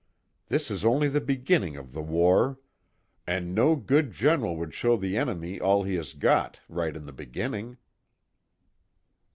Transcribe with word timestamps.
This 0.47 0.71
is 0.71 0.83
only 0.83 1.07
the 1.07 1.21
beginning 1.21 1.77
of 1.77 1.93
the 1.93 2.01
war. 2.01 2.57
And 3.27 3.53
no 3.53 3.75
good 3.75 4.11
general 4.11 4.55
would 4.55 4.73
show 4.73 4.97
the 4.97 5.15
enemy 5.15 5.59
all 5.59 5.83
he 5.83 5.93
has 5.93 6.15
got 6.15 6.59
right 6.67 6.95
in 6.95 7.05
the 7.05 7.13
beginning." 7.13 7.77